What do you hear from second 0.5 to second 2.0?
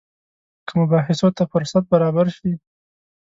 که مباحثو ته فرصت